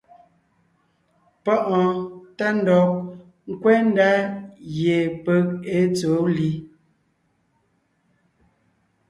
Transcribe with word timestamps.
Páʼɔɔn 1.43 1.93
tá 2.37 2.47
ndɔg 2.59 2.89
ńkwɛ́ 3.51 3.77
ndá 3.89 4.09
gie 4.73 4.97
peg 5.23 5.45
èe 5.75 5.81
tsɛ̀ɛ 5.95 6.09
wó 6.21 6.25
li. 6.37 6.49